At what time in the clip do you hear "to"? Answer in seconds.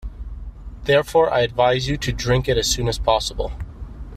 1.95-2.11